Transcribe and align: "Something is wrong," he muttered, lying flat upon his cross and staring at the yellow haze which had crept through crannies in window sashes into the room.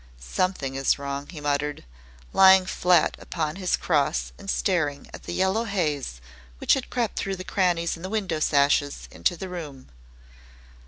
"Something 0.17 0.73
is 0.73 0.97
wrong," 0.97 1.27
he 1.27 1.39
muttered, 1.39 1.85
lying 2.33 2.65
flat 2.65 3.15
upon 3.19 3.57
his 3.57 3.77
cross 3.77 4.31
and 4.39 4.49
staring 4.49 5.07
at 5.13 5.25
the 5.25 5.31
yellow 5.31 5.65
haze 5.65 6.19
which 6.57 6.73
had 6.73 6.89
crept 6.89 7.19
through 7.19 7.35
crannies 7.37 7.95
in 7.95 8.09
window 8.09 8.39
sashes 8.39 9.07
into 9.11 9.37
the 9.37 9.47
room. 9.47 9.89